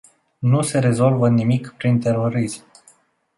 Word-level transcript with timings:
Nu 0.39 0.61
se 0.61 0.79
rezolvă 0.79 1.29
nimic 1.29 1.73
prin 1.77 1.99
terorism. 1.99 2.63